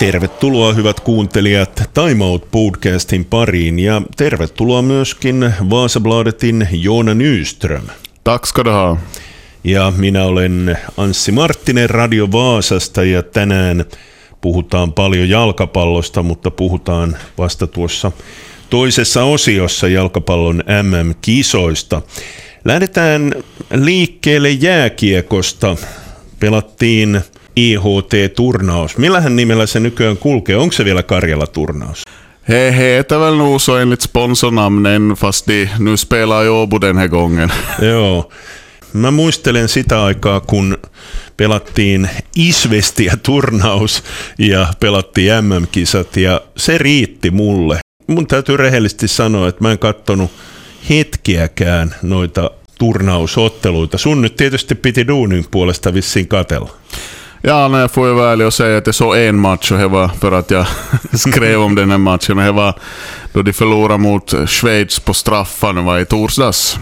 [0.00, 7.82] Tervetuloa hyvät kuuntelijat Time Out podcastin pariin ja tervetuloa myöskin Vaasabladetin Joona Nyström.
[8.24, 8.96] Tack ska du ha.
[9.64, 13.84] Ja minä olen Anssi Marttinen Radio Vaasasta ja tänään
[14.40, 18.12] puhutaan paljon jalkapallosta, mutta puhutaan vasta tuossa
[18.70, 22.02] toisessa osiossa jalkapallon MM-kisoista.
[22.64, 23.32] Lähdetään
[23.74, 25.76] liikkeelle jääkiekosta.
[26.38, 27.20] Pelattiin
[27.60, 28.98] IHT-turnaus.
[28.98, 30.56] Millähän nimellä se nykyään kulkee?
[30.56, 32.02] Onko se vielä Karjala-turnaus?
[32.48, 37.08] He heter väl nog så enligt sponsornamnen fast de nu spelar i Åbo den här
[37.08, 37.52] gången.
[37.92, 38.32] Joo.
[38.92, 40.78] Mä muistelen sitä aikaa, kun
[41.36, 44.02] pelattiin Isvestiä turnaus
[44.38, 47.78] ja pelattiin MM-kisat ja se riitti mulle.
[48.06, 50.30] Mun täytyy rehellisesti sanoa, että mä en kattonut
[50.90, 53.98] hetkiäkään noita turnausotteluita.
[53.98, 56.70] Sun nyt tietysti piti duunin puolesta vissiin katella.
[57.42, 59.78] Ja, nej, jag får ju vara ärlig och säga att jag såg en match och
[59.78, 60.66] det var för att jag
[61.12, 62.38] skrev om den här matchen.
[62.38, 62.74] Och det var
[63.32, 66.78] då de förlorade mot Schweiz på straffar, det var i torsdags.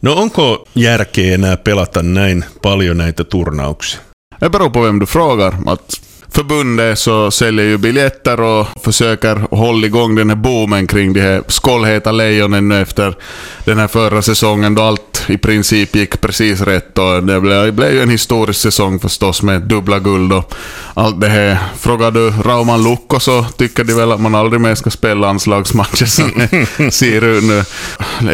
[0.00, 4.00] No onko järkeä enää pelata näin paljon näitä turnauksia?
[4.40, 5.54] Det beror på vem du frågar.
[5.66, 6.00] Att
[6.32, 11.42] förbundet så säljer ju biljetter och försöker hålla igång den här boomen kring de här
[11.48, 13.16] skållheta lejonen nu efter
[13.64, 16.98] den här förra säsongen då allt i princip gick precis rätt.
[16.98, 20.54] Och det blev, ju en historisk säsong förstås med dubbla guld och
[20.94, 21.58] allt det här.
[21.78, 26.06] Frågar du Rauman Lukko så tycker de väl att man aldrig mer ska spela landslagsmatcher
[26.06, 26.30] som
[27.22, 27.64] ut nu.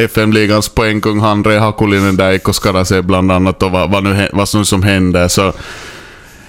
[0.05, 4.83] FM-ligans poängkung Handre Hakulinen där skadade sig bland annat och vad, vad, nu, vad som
[4.83, 5.29] hände.
[5.29, 5.53] Så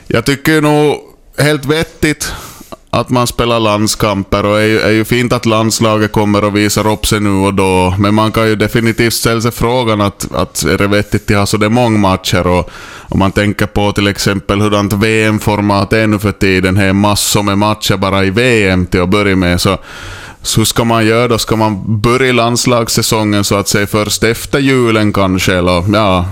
[0.07, 1.06] jag tycker nog
[1.37, 2.33] helt vettigt
[2.89, 6.87] att man spelar landskamper och är ju, är ju fint att landslaget kommer och visar
[6.87, 7.95] upp sig nu och då.
[7.99, 11.45] Men man kan ju definitivt ställa sig frågan att, att är det vettigt att ha
[11.45, 12.69] så det många matcher och
[13.09, 16.75] om man tänker på till exempel hurdant VM-format är nu för tiden.
[16.75, 19.61] Det är massor med matcher bara i VM till att börja med.
[19.61, 19.77] Så,
[20.47, 21.37] så hur ska man göra då?
[21.37, 25.53] Ska man börja landslagssäsongen så att säga först efter julen kanske?
[25.53, 26.25] Eller, ja,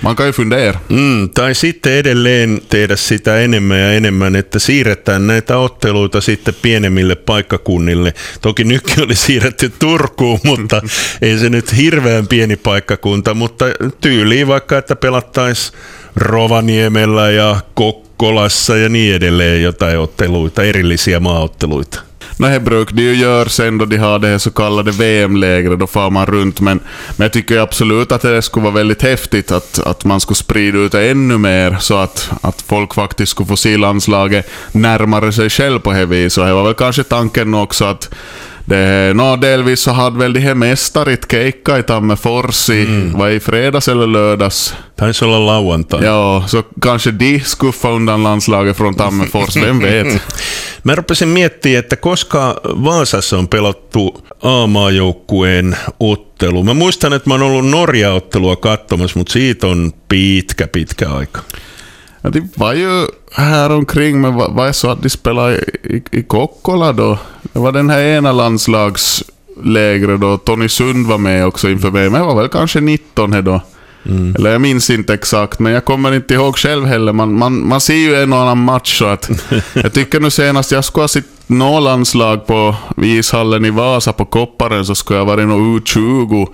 [0.00, 0.78] man kan ju fundera.
[0.88, 7.14] Mm, tai sitten edelleen tehdä sitä enemmän ja enemmän, että siirretään näitä otteluita sitten pienemmille
[7.14, 8.14] paikkakunnille.
[8.40, 10.82] Toki nytkin oli siirretty Turkuun, mutta
[11.22, 13.64] ei se nyt hirveän pieni paikkakunta, mutta
[14.00, 15.78] tyyliin vaikka, että pelattaisiin
[16.16, 22.07] Rovaniemellä ja Kokkolassa ja niin edelleen jotain otteluita, erillisiä maaotteluita.
[22.38, 25.78] No det brukar de ju göra sen då de har det här så kallade VM-lägret,
[25.78, 26.60] då far man runt.
[26.60, 26.80] Men,
[27.16, 30.78] men jag tycker absolut att det skulle vara väldigt häftigt att, att man skulle sprida
[30.78, 35.50] ut det ännu mer så att, att folk faktiskt skulle få se landslaget närmare sig
[35.50, 36.38] själv på det viset.
[36.38, 38.10] Och det var väl kanske tanken också att
[38.68, 43.40] det, no, delvis så hade väl de här mästarit keikka i Tammerfors i, var i
[43.40, 44.74] fredags eller lördags.
[44.96, 46.04] Taisi olla lauantai.
[46.04, 50.22] Ja, så kanske de skuffade undan landslaget från Tammerfors, vem vet?
[50.82, 56.64] Mä rupesin miettimään, että koska Vaasassa on pelattu A-maajoukkueen ottelu.
[56.64, 61.42] Mä muistan, että mä oon ollut Norja-ottelua katsomassa, mutta siitä on pitkä, pitkä aika.
[62.20, 66.02] Ja, de var ju här omkring men var det så att de spelade i, i,
[66.10, 67.18] i Kokkola då?
[67.42, 72.14] Det var den här ena landslagslägret då, Tony Sund var med också inför VM.
[72.14, 73.60] Jag var väl kanske 19 här då.
[74.38, 77.12] Eller jag minns inte exakt, men jag kommer inte ihåg själv heller.
[77.12, 79.30] Man, man, man ser ju en och annan match så att
[79.72, 84.24] jag tycker nu senast jag skulle ha sett något landslag på ishallen i Vasa på
[84.24, 86.46] Kopparen så skulle jag varit nog U20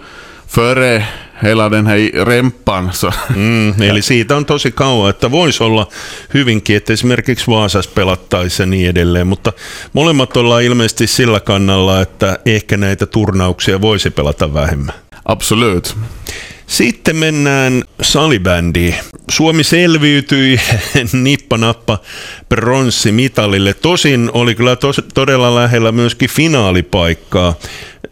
[0.47, 1.05] före
[1.43, 2.93] hela den här rempan.
[2.93, 3.12] Så.
[3.34, 5.89] Mm, eli siitä on tosi kauan, että voisi olla
[6.34, 9.53] hyvinkin, että esimerkiksi Vaasassa pelattaisi ja niin edelleen, mutta
[9.93, 14.95] molemmat ollaan ilmeisesti sillä kannalla, että ehkä näitä turnauksia voisi pelata vähemmän.
[15.25, 15.97] Absolut.
[16.67, 18.95] Sitten mennään salibändiin.
[19.31, 20.61] Suomi selviytyi
[21.23, 21.99] nippanappa
[22.49, 23.75] pronssimitalille.
[23.75, 27.55] Tosin oli kyllä tos, todella lähellä myöskin finaalipaikkaa,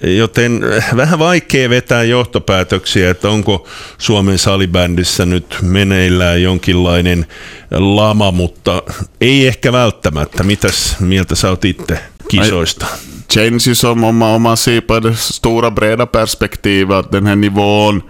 [0.02, 0.60] joten
[0.96, 3.69] vähän vaikea vetää johtopäätöksiä, että onko
[3.99, 7.26] Suomen salibändissä nyt meneillään jonkinlainen
[7.70, 8.82] lama, mutta
[9.20, 10.43] ei ehkä välttämättä.
[10.43, 11.98] Mitäs mieltä sä oot itse
[12.28, 12.87] kisoista?
[13.34, 14.56] känns ju som om man, om
[15.02, 18.02] det stora breda perspektivet att den här nivån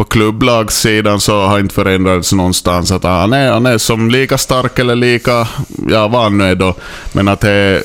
[0.00, 2.92] på klubblagssidan så har inte förändrats någonstans.
[2.92, 5.48] Att ah, han, är, han är som lika stark eller lika,
[5.88, 6.74] ja vad han nu är då.
[7.12, 7.82] Men att det är,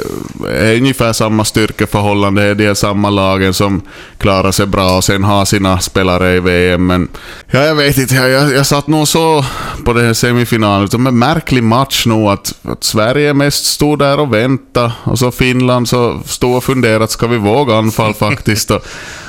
[0.49, 2.53] är ungefär samma styrkeförhållande.
[2.53, 3.81] Det är de samma lagen som
[4.17, 6.87] klarar sig bra och sen har sina spelare i VM.
[6.87, 7.07] Men
[7.47, 9.45] ja, jag vet inte, jag, jag, jag satt nog så
[9.85, 10.87] på den här semifinalen.
[10.91, 14.91] Det var en märklig match nog att, att Sverige mest stod där och väntade.
[15.03, 18.71] Och så Finland så stod och funderade, ska vi våga anfall faktiskt?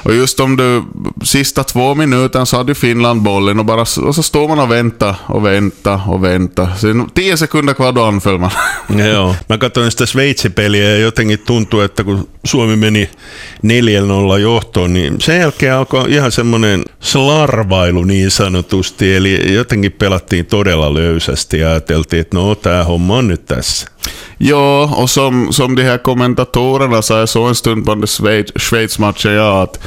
[0.06, 0.82] Och, just om du,
[1.24, 5.16] sista två minuterna så hade Finland bollen och, bara, och så står man och väntar
[5.26, 6.74] och väntar och väntar.
[6.78, 8.50] Sen tio sekunder kvar då anföll man.
[8.88, 13.10] Joo, mä katsoin sitä Sveitsi-peliä ja jotenkin tuntuu, että kun Suomi meni
[14.36, 20.94] 4-0 johtoon, niin sen jälkeen alkoi ihan semmoinen slarvailu niin sanotusti, eli jotenkin pelattiin todella
[20.94, 23.86] löysästi ja ajateltiin, että no tämä homma on nyt tässä.
[24.38, 29.32] Ja, och som, som de här kommentatorerna sa, jag såg en stund på Schweiz, Schweiz-matchen,
[29.32, 29.80] ja, att,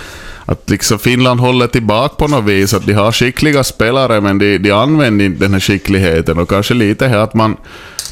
[0.46, 2.74] att liksom Finland håller tillbaka på något vis.
[2.74, 6.40] Att de har skickliga spelare, men de, de använder inte den här skickligheten.
[6.40, 7.58] Och kanske lite här att man,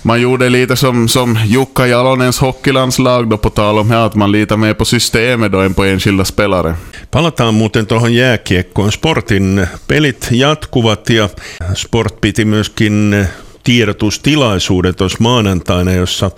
[0.07, 4.31] man gjorde lite som, som Jukka Jalonens hockeylandslag då på tal om här, att man
[4.31, 6.75] litar mer på systemet då än på enskilda spelare.
[7.12, 8.92] Palataan muuten tuohon jääkiekkoon.
[8.92, 11.30] Sportin pelit jatkuvat ja
[11.75, 13.27] Sport piti myöskin
[13.63, 16.31] tiedotustilaisuuden tuossa maanantaina, jossa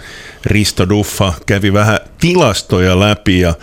[0.46, 3.54] Risto Duffa kävi vähän tilastoja läpi ja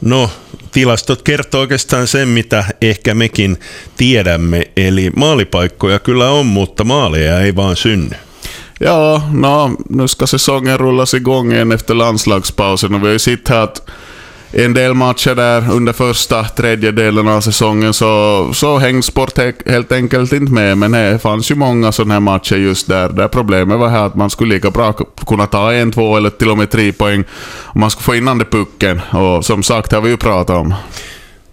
[0.00, 0.30] no
[0.72, 3.56] tilastot kertoo oikeastaan sen, mitä ehkä mekin
[3.96, 8.16] tiedämme, eli maalipaikkoja kyllä on, mutta maaleja ei vaan synny.
[8.78, 13.48] Ja, no, nu ska säsongen rullas igång igen efter landslagspausen och vi har ju sett
[13.48, 13.90] här att
[14.50, 20.32] en del matcher där under första tredjedelen av säsongen så, så hängde Sport helt enkelt
[20.32, 20.78] inte med.
[20.78, 24.14] Men det fanns ju många sådana här matcher just där, där problemet var här att
[24.14, 24.92] man skulle lika bra
[25.26, 27.24] kunna ta en, två eller till och med tre poäng
[27.62, 29.00] om man skulle få innan det pucken.
[29.10, 30.74] Och som sagt har vi ju pratat om.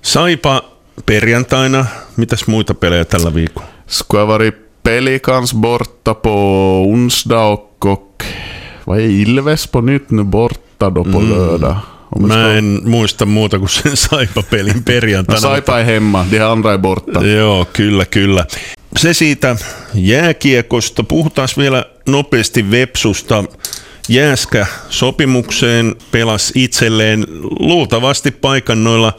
[0.02, 0.62] Saipa
[1.06, 1.86] perjantaina.
[2.16, 3.68] Mitäs muita pelejä tällä viikolla?
[3.88, 6.32] Skulle ha varit Pelikans borta på
[6.88, 8.24] onsdag och, och
[8.84, 11.30] vad är Ilves på nytt nu borta då på mm.
[11.30, 11.76] lördag?
[12.20, 15.40] Mä en muista muuta kuin sen Saipa-pelin perjantaina.
[15.40, 17.26] No Saipa ei hemma, de andra är borta.
[17.26, 18.46] Joo, kyllä, kyllä.
[18.96, 19.56] Se siitä
[19.94, 21.04] jääkiekosta.
[21.04, 23.44] Puhutaan vielä nopeasti Vepsusta.
[24.10, 27.26] Jääskä sopimukseen pelas itselleen
[27.60, 29.14] luultavasti paikan noilla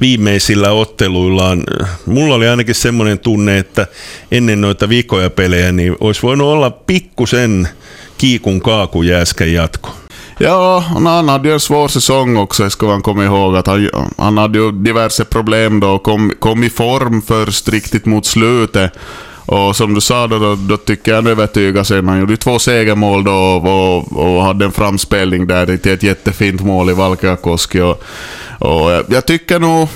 [0.00, 1.64] viimeisillä otteluillaan.
[2.06, 3.86] Mulla oli ainakin semmoinen tunne, että
[4.30, 7.68] ennen noita vikoja pelejä niin olisi voinut olla pikkusen
[8.18, 9.94] kiikun kaaku Jääskän jatko.
[10.40, 13.56] Ja, han hade ju en svår säsong också, ska man komma ihåg.
[13.56, 13.88] Att han,
[14.18, 18.92] han hade ju diverse problem då, kom, kom i form först riktigt mot slutet.
[19.46, 22.02] Och som du sa då, då, då tycker jag han övertygade sig.
[22.02, 26.90] Han gjorde två segermål då och, och hade en framspelning där till ett jättefint mål
[26.90, 27.80] i Valkeakoski.
[27.80, 28.02] Och,
[28.58, 29.88] och jag tycker nog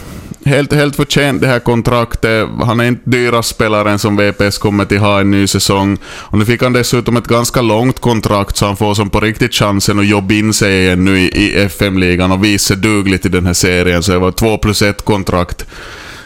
[0.45, 2.49] helt, helt förtjänt det här kontraktet.
[2.63, 5.99] Han är inte dyrast spelaren som VPS kommer till ha en ny säsong.
[6.05, 9.55] Och nu fick han dessutom ett ganska långt kontrakt så han får som på riktigt
[9.55, 13.29] chansen att jobba in sig igen nu i, i FM-ligan och visa sig dugligt i
[13.29, 14.03] den här serien.
[14.03, 15.67] Så det var två plus ett kontrakt.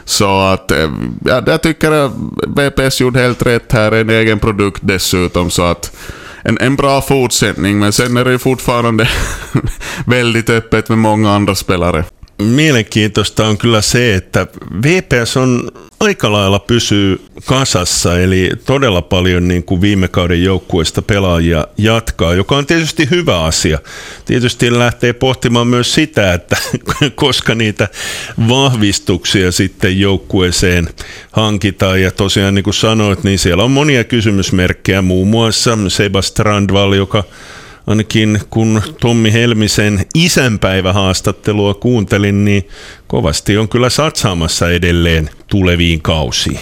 [0.04, 0.90] Så att, eh,
[1.24, 2.12] ja, jag tycker att
[2.46, 5.50] VPS gjorde helt rätt här, en egen produkt dessutom.
[5.50, 5.96] Så att
[6.42, 9.08] en, en bra fortsättning, men sen är det ju fortfarande
[10.06, 12.04] väldigt öppet med många andra spelare.
[12.38, 14.46] Mielenkiintoista on kyllä se, että
[14.82, 15.70] VPS on
[16.00, 22.56] aika lailla pysyy kasassa, eli todella paljon niin kuin viime kauden joukkueesta pelaajia jatkaa, joka
[22.56, 23.78] on tietysti hyvä asia.
[24.24, 26.56] Tietysti lähtee pohtimaan myös sitä, että
[27.14, 27.88] koska niitä
[28.48, 30.88] vahvistuksia sitten joukkueeseen
[31.32, 32.02] hankitaan.
[32.02, 37.24] Ja tosiaan niin kuin sanoit, niin siellä on monia kysymysmerkkejä, muun muassa Sebastian joka
[37.86, 42.68] ainakin kun Tommi Helmisen isänpäivähaastattelua kuuntelin, niin
[43.06, 46.58] kovasti on kyllä satsaamassa edelleen tuleviin kausiin.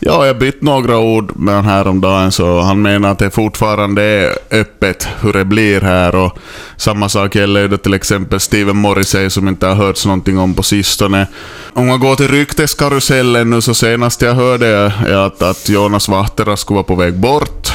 [0.00, 4.32] Ja, jag bytt några ord med honom häromdagen, så han menar att det fortfarande är
[4.50, 6.14] öppet hur det blir här.
[6.14, 6.38] Och
[6.76, 10.62] samma sak gäller ju till exempel Steven Morrissey som inte har hörts någonting om på
[10.62, 11.26] sistone.
[11.72, 16.56] Om man går till rykteskarusellen nu så senast jag hörde är att, att Jonas Vahtera
[16.56, 17.72] skulle vara på väg bort.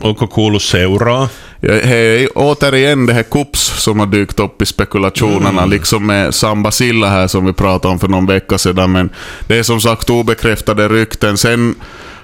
[0.00, 1.28] Onko kuullut seuraa?
[1.62, 5.70] Hej, återigen det här Kups som har dykt upp i spekulationerna, mm.
[5.70, 8.92] liksom med Samba Silla här som vi pratade om för någon vecka sedan.
[8.92, 9.10] Men
[9.46, 11.38] det är som sagt obekräftade rykten.
[11.38, 11.74] Sen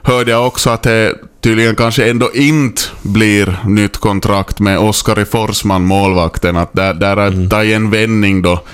[0.02, 5.82] hörde jag också att det tydligen kanske ändå inte blir nytt kontrakt med Oskar Forsman,
[5.82, 6.56] målvakten.
[6.56, 7.72] Att där, där är mm.
[7.74, 8.64] en vändning då.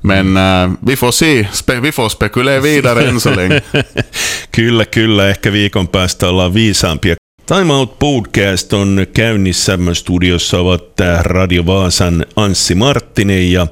[0.00, 3.60] Men äh, vi får se, Spe, vi får spekulera vidare än så länge.
[4.50, 5.28] kyllä, kyllä.
[5.28, 7.16] Ehkä viikon päästä ollaan viisaampia.
[7.56, 9.78] Time Out Podcast on käynnissä.
[9.92, 10.84] Studiossa ovat
[11.20, 13.66] Radio Vaasan Anssi Marttinen ja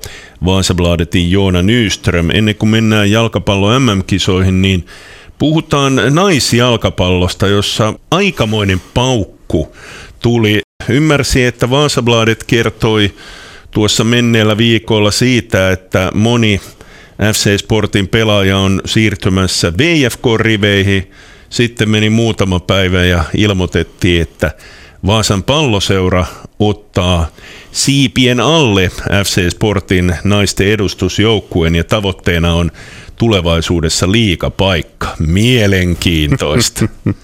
[0.45, 2.31] Vaasabladetin Joona Nyström.
[2.31, 4.87] Ennen kuin mennään jalkapallo MM-kisoihin, niin
[5.39, 9.77] puhutaan naisjalkapallosta, jossa aikamoinen paukku
[10.21, 10.61] tuli.
[10.89, 13.15] Ymmärsi, että Vaasabladet kertoi
[13.71, 16.61] tuossa menneellä viikolla siitä, että moni
[17.33, 21.13] FC Sportin pelaaja on siirtymässä VFK-riveihin–
[21.51, 24.51] sitten meni muutama päivä ja ilmoitettiin, että
[25.07, 26.25] Vaasan palloseura
[26.59, 27.27] ottaa
[27.73, 28.91] siipien alle
[29.25, 32.71] FC Sportin naisten edustusjoukkueen ja tavoitteena on
[33.17, 35.09] tulevaisuudessa liikapaikka.
[35.19, 36.85] Mielenkiintoista.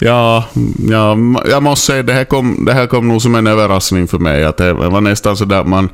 [0.00, 0.42] Ja,
[0.90, 1.16] ja,
[1.50, 4.44] jag måste säga det här kom, det här kom nog som en överraskning för mig.
[4.44, 5.90] Att det var nästan där man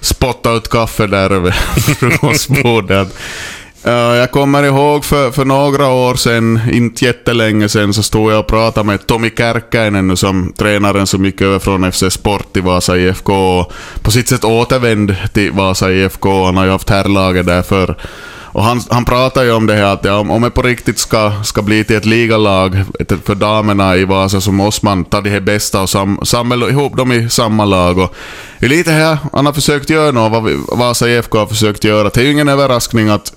[0.00, 1.50] spottade ut kaffe där över
[2.00, 3.08] frukostbordet.
[3.84, 8.46] Jag kommer ihåg för, för några år sedan, inte jättelänge sedan, så stod jag och
[8.46, 12.96] pratade med Tommy Kärkkäinen nu som tränaren som gick över från FC Sport till Vasa
[12.96, 13.72] IFK och
[14.02, 16.44] på sitt sätt återvänd till Vasa IFK.
[16.44, 17.96] Han har ju haft herrlaget där för
[18.52, 21.32] och han, han pratar ju om det här att ja, om det på riktigt ska,
[21.44, 22.84] ska bli till ett ligalag
[23.24, 26.96] för damerna i Vasa så måste man ta de här bästa och sam, samla ihop
[26.96, 27.98] dem i samma lag.
[27.98, 28.14] Och
[28.58, 32.08] det är lite här han har försökt göra nu, vad Vasa IFK har försökt göra.
[32.08, 33.32] Det är ju ingen överraskning att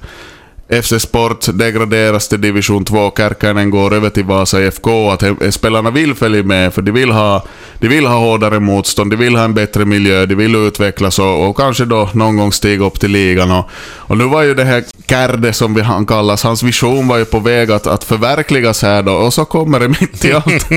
[0.70, 6.15] FC Sport degraderas till division 2, Kärkkäinen går över till Vasa IFK, att spelarna vill
[6.15, 7.46] följa med för de vill ha,
[7.79, 11.50] de vill ha hårdare motstånd, de vill ha en bättre miljö, de vill utvecklas och,
[11.50, 13.51] och kanske då någon gång stiga upp till ligan.
[13.51, 17.17] Och, och nu var ju det här Kärde som vi han kallas, hans vision var
[17.17, 20.72] ju på väg att, att förverkligas här då och så kommer det mitt i allt.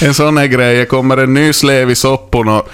[0.02, 2.68] en sån här grej, kommer en ny slev i soppon och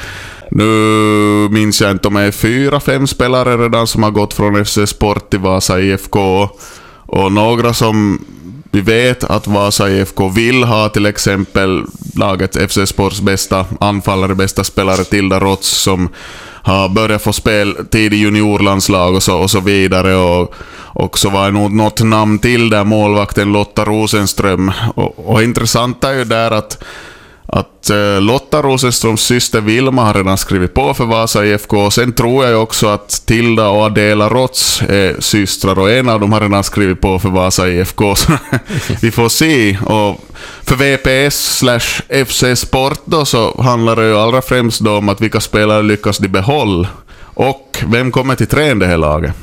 [0.55, 4.65] nu minns jag inte om det är fyra, fem spelare redan som har gått från
[4.65, 6.49] FC Sport till Vasa IFK.
[7.07, 8.25] Och några som
[8.71, 14.65] vi vet att Vasa IFK vill ha till exempel laget FC Sports bästa anfallare, bästa
[14.65, 16.09] spelare Tilda Rots som
[16.63, 20.15] har börjat få spel tid i juniorlandslag och så, och så vidare.
[20.17, 24.73] Och, och så var det nog något namn till där, målvakten Lotta Rosenström.
[24.95, 26.85] Och, och intressant är ju där att
[27.57, 31.91] att eh, Lotta Rosenströms syster Vilma har redan skrivit på för Vasa IFK.
[31.91, 36.33] Sen tror jag också att Tilda och Adela Rots är systrar och en av dem
[36.33, 38.15] har redan skrivit på för Vasa IFK.
[38.17, 38.33] Så
[39.03, 39.79] vi får se.
[39.79, 40.21] Och
[40.63, 45.21] för VPS slash FC Sport då så handlar det ju allra främst då om att
[45.21, 46.89] vilka spelare lyckas de behålla.
[47.35, 49.35] Och vem kommer till trän det här laget?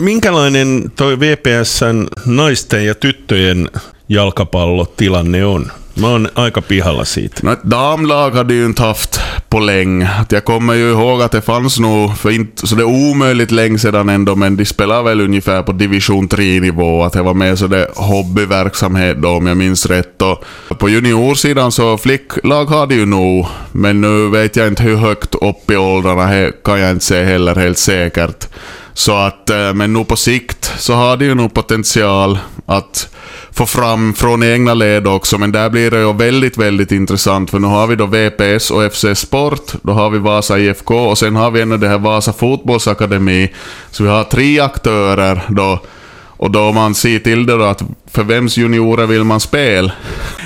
[0.00, 3.68] Minkälainen toi VPSn naisten ja tyttöjen
[4.06, 5.70] jalkapallotilanne on?
[6.00, 7.40] Mä oon aika pihalla siitä.
[7.42, 10.10] No, ett damlag hade ju inte haft på länge.
[10.28, 13.78] Jag kommer ju ihåg att det fanns nog, för inte så det är omöjligt länge
[13.78, 17.04] sedan ändå, men de spelar väl ungefär på division 3-nivå.
[17.04, 20.22] Att det var mer så det hobbyverksamhet då, om jag minns rätt.
[20.22, 20.44] Och
[20.78, 25.70] på juniorsidan så flicklag hade ju nog, men nu vet jag inte hur högt upp
[25.70, 28.48] i åldrarna, kan jag inte säga heller helt säkert.
[28.96, 33.08] Så att, eh, men nog på sikt så har det ju nog potential att
[33.52, 37.58] få fram från egna led också, men där blir det ju väldigt, väldigt intressant, för
[37.58, 41.36] nu har vi då VPS och FC Sport, då har vi Vasa IFK och sen
[41.36, 43.52] har vi ännu det här Vasa Fotbollsakademi.
[43.90, 45.80] Så vi har tre aktörer då,
[46.26, 49.92] och då man ser till det då att för vems juniorer vill man spela?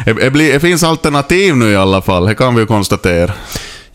[0.04, 3.33] Det, det finns alternativ nu i alla fall, det kan vi ju konstatera.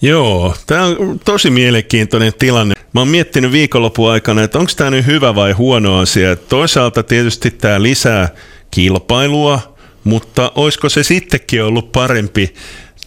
[0.01, 2.75] Joo, tämä on tosi mielenkiintoinen tilanne.
[2.93, 6.35] Mä oon miettinyt viikonlopun aikana, että onko tämä nyt hyvä vai huono asia.
[6.35, 8.29] Toisaalta tietysti tämä lisää
[8.71, 12.53] kilpailua, mutta olisiko se sittenkin ollut parempi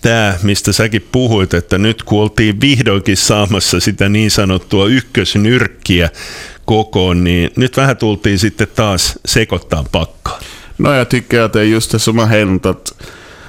[0.01, 6.11] tämä, mistä säkin puhuit, että nyt kun oltiin vihdoinkin saamassa sitä niin sanottua ykkösnyrkkiä
[6.65, 10.41] kokoon, niin nyt vähän tultiin sitten taas sekoittaa pakkaa.
[10.79, 12.17] No att det är just det som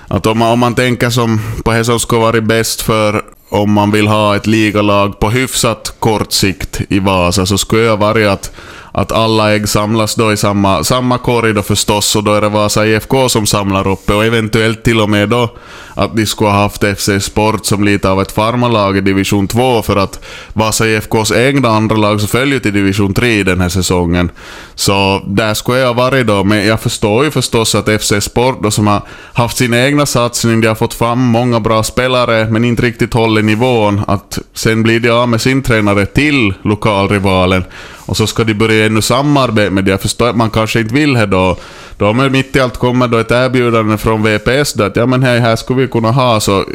[0.10, 2.00] att om, man, om man tänker som på det som
[2.42, 7.58] bäst för om man vill ha ett ligalag på hyfsat kort sikt i Vasa så
[7.58, 8.51] skulle jag varit att
[9.00, 12.50] att alla ägg samlas då i samma, samma korg då förstås och då är det
[12.50, 15.50] Vasa IFK som samlar upp och eventuellt till och med då
[15.94, 19.82] att de skulle ha haft FC Sport som lite av ett farmalag i division 2
[19.82, 20.20] för att
[20.53, 24.32] Vasa IFKs egna andra lag så följer till division 3 den här säsongen.
[24.75, 28.72] Så där skulle jag varit då, men jag förstår ju förstås att FC Sport då
[28.72, 29.01] som har
[29.34, 33.41] haft sin egna satsning, de har fått fram många bra spelare men inte riktigt håller
[33.41, 37.63] nivån, att sen blir de av med sin tränare till lokalrivalen
[38.10, 39.92] och så ska de börja ännu samarbeta med det.
[39.92, 41.58] Jag förstår att man kanske inte vill det då.
[41.98, 45.24] Då men mitt i allt kommer då ett erbjudande från VPS då att ja men
[45.24, 46.66] hej, här skulle vi kunna ha så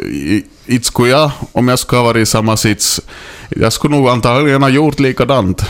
[0.65, 3.01] inte skulle jag, om jag skulle ha varit i samma sits,
[3.49, 5.65] jag skulle nog antagligen ha gjort likadant.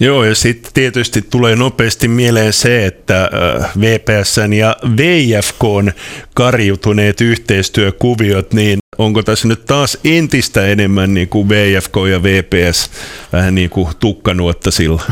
[0.00, 5.90] Joo, ja sitten tietysti tulee nopeasti mieleen se, että äh, VPSn ja VFKn
[6.34, 12.90] karjutuneet yhteistyökuviot, niin onko tässä nyt taas entistä enemmän niin kuin VFK ja VPS
[13.32, 15.02] vähän niin kuin tukkanuotta sillä?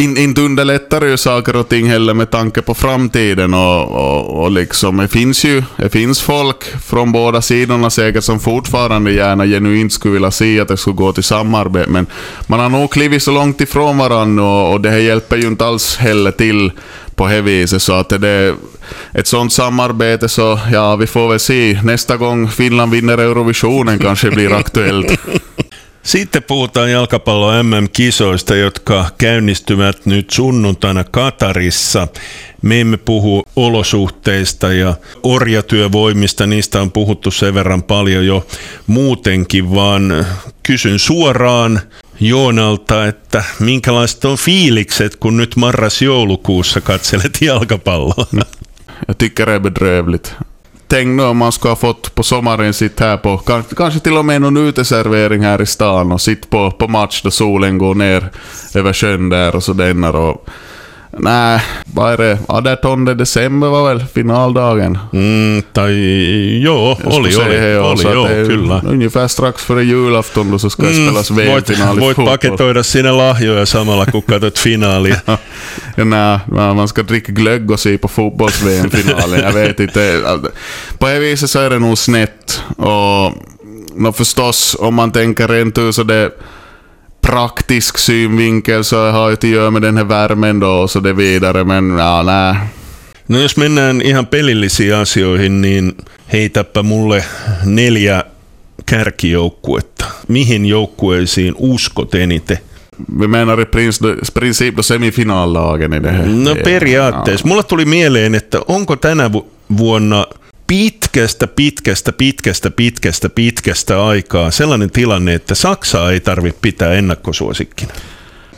[0.00, 4.50] In, inte underlättar ju saker och ting heller med tanke på framtiden och, och, och
[4.50, 9.92] liksom, det finns ju det finns folk från båda sidorna säkert som fortfarande gärna genuint
[9.92, 12.06] skulle vilja se att det skulle gå till samarbete, men
[12.46, 15.66] man har nog klivit så långt ifrån varandra och, och det här hjälper ju inte
[15.66, 16.72] alls heller till
[17.14, 18.54] på det viset, så att det
[19.12, 21.80] ett sånt samarbete så, ja, vi får väl se.
[21.84, 25.20] Nästa gång Finland vinner Eurovisionen kanske blir aktuellt.
[26.06, 32.08] Sitten puhutaan jalkapallo MM-kisoista, jotka käynnistyvät nyt sunnuntaina Katarissa.
[32.62, 38.46] Me emme puhu olosuhteista ja orjatyövoimista, niistä on puhuttu sen verran paljon jo
[38.86, 40.26] muutenkin, vaan
[40.62, 41.80] kysyn suoraan
[42.20, 48.26] Joonalta, että minkälaiset on fiilikset, kun nyt marras-joulukuussa katselet jalkapalloa?
[49.08, 49.48] Jag tycker.
[50.88, 53.38] Tänk nu om man skulle ha fått på sommaren sitt här på,
[53.76, 57.30] kanske till och med någon uteservering här i stan och sitt på, på match då
[57.30, 58.30] solen går ner
[58.74, 60.48] över sjön där och så denna och
[61.18, 62.38] Nej, vad är det?
[62.48, 64.98] 18 december var väl finaldagen?
[65.12, 65.92] Mm, tai
[66.62, 68.82] joo, oli, oli, he, oli, så joo, kyllä.
[68.84, 73.10] Ungefär strax före julafton då så ska det spelas voit, VM-final i voit paketoida sinne
[73.10, 75.20] lahjoja samalla kun katsot finaalia.
[75.96, 76.40] Ja nej,
[76.74, 79.40] man ska dricka glögg och se på fotbolls-VM-finalen.
[79.40, 80.22] Jag vet inte.
[80.98, 82.62] På det viset så är det nog snett.
[82.76, 83.32] Och
[83.94, 86.30] nå förstås, om man tänker rent ur så det
[87.26, 91.12] praktisk synvinkel så har ju att göra med den här värmen då och så det
[91.12, 91.64] vidare.
[91.64, 92.54] Men ja, nej.
[93.26, 95.96] No jos mennään ihan pelillisiin asioihin, niin
[96.32, 97.24] heitäpä mulle
[97.64, 98.24] neljä
[98.86, 100.04] kärkijoukkuetta.
[100.28, 102.58] Mihin joukkueisiin uskot eniten?
[103.20, 103.64] Vi menar i
[104.34, 106.26] princip, då semifinallagen i det här.
[106.26, 107.46] No periaatteessa.
[107.48, 109.46] Mulla tuli mieleen, että onko tänä vu-
[109.78, 110.26] vuonna
[110.66, 117.92] pitkästä, pitkästä, pitkästä, pitkästä, pitkästä aikaa sellainen tilanne, että Saksaa ei tarvitse pitää ennakkosuosikkina.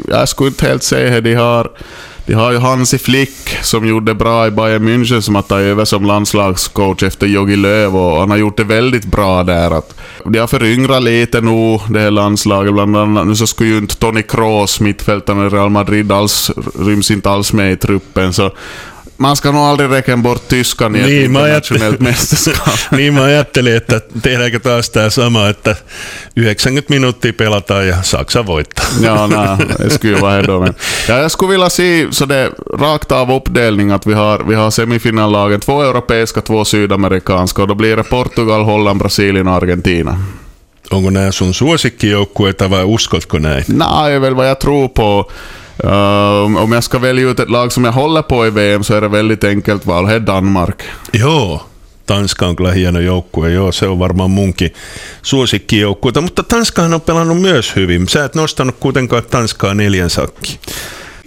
[0.08, 1.20] Jag skulle inte helt säga det.
[1.20, 1.70] De har,
[2.26, 5.84] de har ju Hansi Flick som gjorde bra i Bayern München som har tagit över
[5.84, 9.78] som landslagscoach efter Jogi Löw och han har gjort det väldigt bra där.
[9.78, 12.72] Att de har föryngrat lite nu, det här landslaget.
[12.72, 17.10] Bland annat nu så skulle ju inte Toni Kroos, mittfältaren i Real Madrid, alls, ryms
[17.10, 18.32] inte alls med i truppen.
[18.32, 18.50] Så
[19.36, 21.40] ska nog aldrig räkna bort tyskan ett Niin, mä
[22.96, 25.76] niin mä ajattelin, että tehdäänkö taas tämä sama, että
[26.36, 28.86] 90 minuuttia pelataan ja Saksa voittaa.
[29.00, 30.60] Ja, nej, det skulle ju vara här då.
[30.60, 30.74] Men,
[31.08, 34.70] ja, jag skulle vilja se så det rakt av uppdelning att vi har, vi har
[34.70, 40.18] semifinallagen, två europeiska, två sydamerikanska och då blir det Portugal, Holland, Brasilien och Argentina.
[40.90, 43.64] Onko nämä sun suosikkijoukkueita vai uskotko näin?
[43.78, 45.30] Det är väl vad jag tror på.
[45.84, 48.94] Uh, om jag ska välja ut ett lag som jag håller på i VM så
[48.94, 50.06] är det väldigt enkelt val.
[50.06, 50.82] Det är Danmark.
[51.12, 51.60] Joo,
[52.06, 54.70] Tanska on kyllä hieno joukkue, joo, se on varmaan munkin
[55.22, 58.08] suosikkijoukkueita, mutta Tanskahan on pelannut myös hyvin.
[58.08, 60.60] Sä et nostanut kuitenkaan Tanskaa neljän sakki.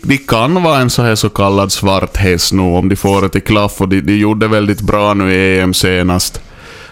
[0.09, 3.29] De kan vara en så här så kallad svart häst nu om de får det
[3.29, 6.41] till klaff och de, de gjorde väldigt bra nu i EM senast.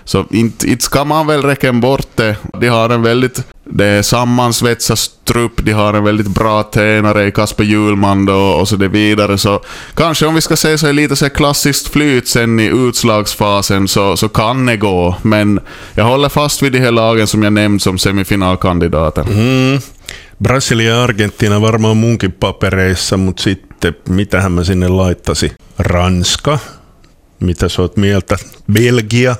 [0.09, 2.35] Så inte, inte ska man väl räkna bort det.
[2.59, 7.31] De har en väldigt det är sammansvetsad trupp, de har en väldigt bra tränare i
[7.31, 9.37] Kasper Hjulman då, och så det vidare.
[9.37, 9.61] Så
[9.93, 14.17] kanske om vi ska säga så är lite så klassiskt flyt sen i utslagsfasen så,
[14.17, 15.15] så kan det gå.
[15.21, 15.59] Men
[15.95, 19.21] jag håller fast vid de här lagen som jag nämnt som semifinalkandidater.
[19.21, 19.79] Mm.
[20.37, 25.51] Brasilia ja Argentiina varmaan munkin papereissa, mutta sitten mitähän mä sinne laittasi?
[25.79, 26.59] Ranska,
[27.39, 28.37] mitä sä oot mieltä?
[28.71, 29.35] Belgia,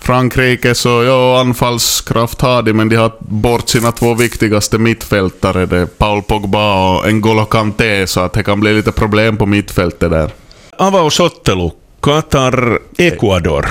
[0.00, 5.66] Frankrike så, ja, anfallskraft har de, men de har bort sina två viktigaste mittfältare.
[5.66, 9.46] Det är Paul Pogba och N'Golo Kanté, så att det kan bli lite problem på
[9.46, 10.30] mittfältet där.
[10.78, 13.66] avausottelu Qatar, Ecuador.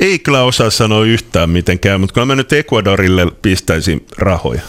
[0.00, 4.62] Ei kyllä osaa sanoa yhtään miten käy, mutta kyllä mä nyt Ecuadorille pistäisin rahoja.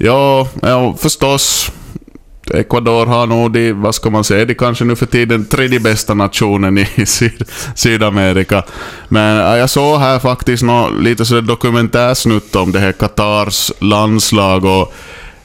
[0.00, 1.72] Ja, ja förstås.
[2.56, 6.14] Ecuador har nog de, vad ska man säga, de kanske nu för tiden tredje bästa
[6.14, 8.62] nationen i Syd Sydamerika.
[9.08, 14.92] Men jag såg här faktiskt nå, lite sådär dokumentärsnutt om det här Qatars landslag och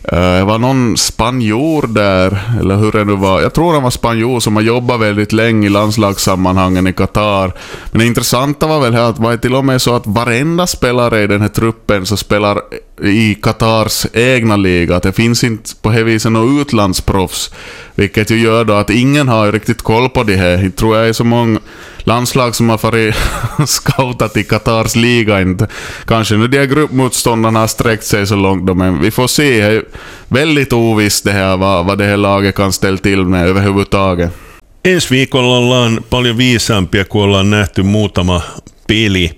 [0.04, 3.42] eh, det var någon spanjor där, eller hur det nu var.
[3.42, 7.54] Jag tror han var spanjor som har jobbat väldigt länge i landslagssammanhangen i Qatar.
[7.92, 10.68] Men det intressanta var väl här att det var till och med så att varenda
[10.68, 12.62] spelare i den här truppen så spelar
[13.04, 14.96] i Qatars egna liga.
[14.96, 17.52] Att det finns inte på det viset några utlandsproffs.
[17.96, 20.64] Vilket ju gör då att ingen har riktigt koll på det här.
[20.64, 21.60] Jag tror jag är så många
[22.00, 23.16] landslag som har varit
[23.68, 25.42] scoutat i Qatars liga.
[25.42, 25.68] Inte.
[26.06, 29.62] Kanske nu de här gruppmotståndarna har sträckt sig så långt då, men vi får se.
[29.62, 29.84] Det är
[30.28, 34.32] väldigt ovisst det här vad, vad det här laget kan ställa till med överhuvudtaget.
[34.84, 38.42] Ensi viikolla ollaan paljon viisaampia, kun ollaan nähty muutama
[38.88, 39.32] peli.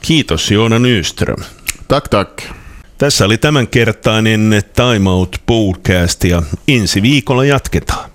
[0.00, 1.42] Kiitos Joona Nyström.
[1.88, 2.61] Tack, tack.
[3.02, 8.11] Tässä oli tämänkertainen Time Out podcast ja ensi viikolla jatketaan.